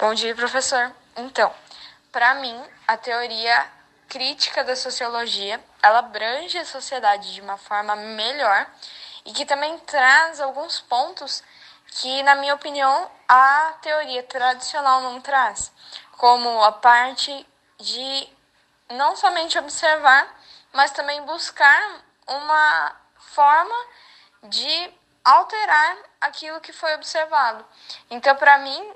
Bom 0.00 0.14
dia, 0.14 0.32
professor. 0.32 0.94
Então, 1.16 1.52
para 2.12 2.34
mim, 2.34 2.64
a 2.86 2.96
teoria 2.96 3.66
crítica 4.08 4.62
da 4.62 4.76
sociologia, 4.76 5.60
ela 5.82 5.98
abrange 5.98 6.56
a 6.56 6.64
sociedade 6.64 7.34
de 7.34 7.40
uma 7.40 7.56
forma 7.56 7.96
melhor 7.96 8.64
e 9.26 9.32
que 9.32 9.44
também 9.44 9.76
traz 9.80 10.40
alguns 10.40 10.80
pontos 10.80 11.42
que, 11.86 12.22
na 12.22 12.36
minha 12.36 12.54
opinião, 12.54 13.10
a 13.26 13.74
teoria 13.82 14.22
tradicional 14.22 15.00
não 15.00 15.20
traz, 15.20 15.72
como 16.12 16.62
a 16.62 16.70
parte 16.70 17.44
de 17.80 18.28
não 18.90 19.16
somente 19.16 19.58
observar, 19.58 20.32
mas 20.72 20.92
também 20.92 21.22
buscar 21.22 22.04
uma 22.24 22.96
forma 23.16 23.86
de 24.44 24.94
alterar 25.24 25.96
aquilo 26.20 26.60
que 26.60 26.72
foi 26.72 26.94
observado. 26.94 27.66
Então, 28.08 28.36
para 28.36 28.58
mim, 28.58 28.94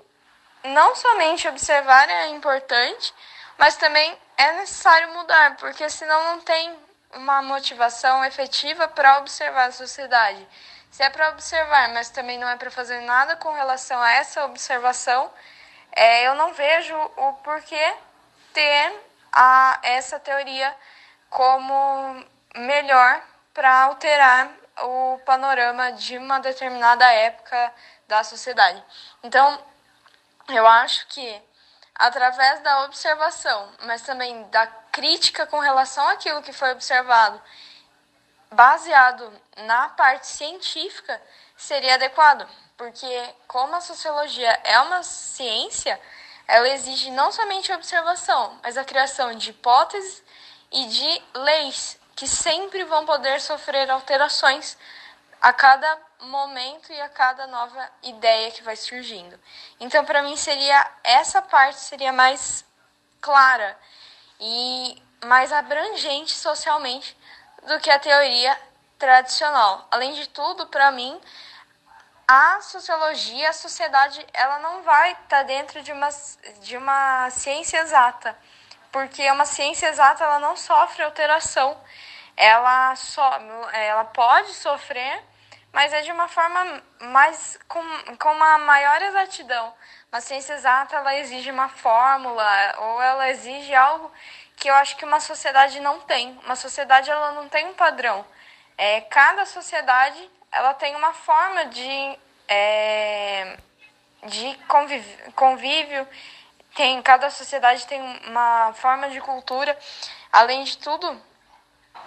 não 0.65 0.95
somente 0.95 1.49
observar 1.49 2.09
é 2.09 2.29
importante, 2.29 3.15
mas 3.59 3.77
também 3.77 4.17
é 4.37 4.53
necessário 4.53 5.13
mudar, 5.13 5.57
porque 5.57 5.89
senão 5.89 6.25
não 6.25 6.41
tem 6.41 6.77
uma 7.15 7.43
motivação 7.43 8.25
efetiva 8.25 8.89
para 8.89 9.19
observar 9.19 9.69
a 9.69 9.73
sociedade. 9.73 10.47
Se 10.91 11.03
é 11.03 11.11
para 11.11 11.31
observar, 11.31 11.89
mas 11.91 12.11
também 12.11 12.39
não 12.39 12.49
é 12.49 12.57
para 12.57 12.71
fazer 12.71 13.01
nada 13.01 13.37
com 13.37 13.53
relação 13.53 14.01
a 14.01 14.13
essa 14.13 14.45
observação, 14.45 15.31
é, 15.93 16.27
eu 16.27 16.35
não 16.35 16.53
vejo 16.55 16.95
o 17.17 17.33
porquê 17.45 17.95
ter 18.53 18.93
a, 19.33 19.79
essa 19.83 20.19
teoria 20.19 20.75
como 21.31 22.25
melhor 22.55 23.23
para 23.55 23.85
alterar 23.85 24.51
o 24.83 25.19
panorama 25.25 25.93
de 25.93 26.17
uma 26.19 26.41
determinada 26.41 27.11
época 27.13 27.73
da 28.09 28.25
sociedade. 28.25 28.83
Então, 29.23 29.63
eu 30.49 30.67
acho 30.67 31.07
que 31.09 31.43
através 31.95 32.61
da 32.61 32.85
observação, 32.85 33.71
mas 33.83 34.03
também 34.03 34.43
da 34.49 34.67
crítica 34.91 35.47
com 35.47 35.59
relação 35.61 36.07
àquilo 36.09 36.43
que 36.43 36.53
foi 36.53 36.73
observado, 36.73 37.41
baseado 38.51 39.33
na 39.59 39.89
parte 39.91 40.27
científica, 40.27 41.21
seria 41.57 41.95
adequado, 41.95 42.49
porque 42.77 43.35
como 43.47 43.75
a 43.77 43.81
sociologia 43.81 44.61
é 44.65 44.79
uma 44.81 45.03
ciência, 45.03 46.01
ela 46.47 46.69
exige 46.69 47.11
não 47.11 47.31
somente 47.31 47.73
observação, 47.73 48.59
mas 48.63 48.77
a 48.77 48.85
criação 48.85 49.35
de 49.35 49.51
hipóteses 49.51 50.23
e 50.71 50.87
de 50.87 51.23
leis 51.35 51.99
que 52.17 52.27
sempre 52.27 52.85
vão 52.85 53.07
poder 53.07 53.41
sofrer 53.41 53.91
alterações 53.91 54.77
a 55.43 55.53
cada 55.53 55.99
momento 56.21 56.93
e 56.93 57.01
a 57.01 57.09
cada 57.09 57.49
nova 57.49 57.91
ideia 58.05 58.53
que 58.53 58.63
vai 58.63 58.77
surgindo. 58.77 59.39
Então, 59.81 60.05
para 60.05 60.23
mim 60.23 60.37
seria 60.37 60.89
essa 61.03 61.43
parte 61.43 61.81
seria 61.81 62.13
mais 62.13 62.65
clara 63.21 63.77
e 64.39 65.03
mais 65.25 65.53
abrangente 65.53 66.31
socialmente 66.31 67.17
do 67.67 67.81
que 67.81 67.91
a 67.91 67.99
teoria 67.99 68.57
tradicional. 68.97 69.89
Além 69.91 70.15
de 70.15 70.29
tudo, 70.29 70.69
para 70.69 70.93
mim, 70.93 71.21
a 72.27 72.61
sociologia, 72.61 73.51
a 73.51 73.53
sociedade, 73.53 74.25
ela 74.33 74.61
não 74.61 74.83
vai 74.83 75.11
estar 75.11 75.39
tá 75.39 75.43
dentro 75.43 75.83
de 75.83 75.91
uma, 75.91 76.09
de 76.61 76.77
uma 76.77 77.29
ciência 77.31 77.79
exata, 77.79 78.39
porque 78.93 79.29
uma 79.33 79.45
ciência 79.45 79.89
exata 79.89 80.23
ela 80.23 80.39
não 80.39 80.57
sofre 80.57 81.03
alteração, 81.03 81.77
ela 82.37 82.95
só, 82.95 83.41
ela 83.73 84.05
pode 84.05 84.55
sofrer 84.55 85.32
mas 85.73 85.93
é 85.93 86.03
de 86.03 86.13
uma 86.13 86.29
forma 86.29 86.83
mais 87.01 87.59
com, 87.67 87.83
com 88.19 88.33
uma 88.33 88.59
maior 88.59 89.01
exatidão. 89.03 89.73
Uma 90.13 90.21
ciência 90.21 90.53
exata 90.53 90.97
ela 90.97 91.17
exige 91.17 91.51
uma 91.51 91.69
fórmula 91.69 92.75
ou 92.79 93.03
ela 93.03 93.31
exige 93.31 93.75
algo 93.75 94.13
que 94.57 94.69
eu 94.69 94.75
acho 94.75 94.97
que 94.97 95.05
uma 95.05 95.19
sociedade 95.19 95.81
não 95.81 96.01
tem. 96.01 96.39
Uma 96.45 96.55
sociedade 96.55 97.11
ela 97.11 97.33
não 97.33 97.49
tem 97.49 97.67
um 97.67 97.75
padrão. 97.75 98.25
É, 98.77 99.01
cada 99.03 99.47
sociedade 99.47 100.31
ela 100.51 100.75
tem 100.75 100.95
uma 100.95 101.15
forma 101.15 101.65
de 101.67 102.19
é, 102.47 103.57
de 104.25 104.55
convívio, 104.69 105.33
convívio 105.33 106.09
tem 106.75 107.01
cada 107.03 107.31
sociedade 107.31 107.87
tem 107.87 108.01
uma 108.27 108.73
forma 108.75 109.09
de 109.11 109.21
cultura 109.21 109.77
além 110.31 110.65
de 110.65 110.79
tudo 110.79 111.21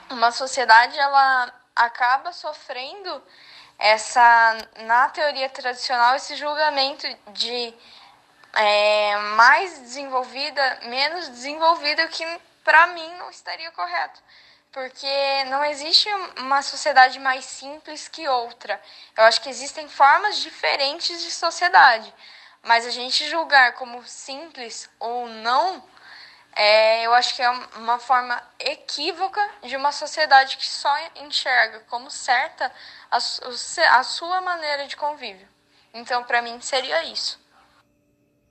uma 0.10 0.32
sociedade 0.32 0.98
ela 0.98 1.54
acaba 1.76 2.32
sofrendo 2.32 3.22
essa 3.78 4.58
na 4.86 5.10
teoria 5.10 5.50
tradicional 5.50 6.16
esse 6.16 6.36
julgamento 6.36 7.08
de 7.34 7.74
é, 8.54 9.18
mais 9.36 9.80
desenvolvida, 9.80 10.80
menos 10.84 11.28
desenvolvida, 11.30 12.08
que 12.08 12.26
para 12.64 12.88
mim 12.88 13.14
não 13.18 13.30
estaria 13.30 13.72
correto. 13.72 14.22
Porque 14.72 15.44
não 15.46 15.64
existe 15.64 16.10
uma 16.38 16.62
sociedade 16.62 17.18
mais 17.20 17.46
simples 17.46 18.10
que 18.10 18.28
outra. 18.28 18.82
Eu 19.16 19.24
acho 19.24 19.40
que 19.42 19.50
existem 19.50 19.88
formas 19.88 20.38
diferentes 20.40 21.22
de 21.22 21.32
sociedade. 21.32 22.14
Mas 22.62 22.86
a 22.86 22.90
gente 22.90 23.30
julgar 23.30 23.74
como 23.74 24.04
simples 24.06 24.90
ou 25.00 25.28
não 25.28 25.82
é, 26.56 27.06
eu 27.06 27.14
acho 27.14 27.36
que 27.36 27.42
é 27.42 27.50
uma 27.76 28.00
forma 28.00 28.42
equívoca 28.58 29.46
de 29.64 29.76
uma 29.76 29.92
sociedade 29.92 30.56
que 30.56 30.66
só 30.66 30.94
enxerga 31.18 31.82
como 31.90 32.10
certa 32.10 32.72
a, 33.12 33.18
a 33.18 34.04
sua 34.04 34.40
maneira 34.40 34.88
de 34.88 34.96
convívio. 34.96 35.48
Então, 35.94 36.24
para 36.24 36.42
mim, 36.42 36.60
seria 36.62 37.04
isso. 37.04 37.45